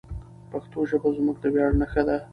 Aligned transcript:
پښتو 0.51 0.79
ژبه 0.89 1.09
زموږ 1.17 1.37
د 1.41 1.45
ویاړ 1.53 1.71
نښه 1.81 2.03
ده. 2.07 2.17